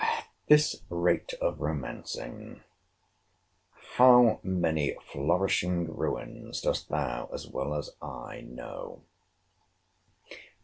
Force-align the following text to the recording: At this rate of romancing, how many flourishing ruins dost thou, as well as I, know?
At 0.03 0.25
this 0.47 0.81
rate 0.89 1.35
of 1.41 1.61
romancing, 1.61 2.63
how 3.97 4.39
many 4.41 4.95
flourishing 5.11 5.95
ruins 5.95 6.59
dost 6.61 6.89
thou, 6.89 7.29
as 7.31 7.47
well 7.47 7.75
as 7.75 7.91
I, 8.01 8.41
know? 8.43 9.03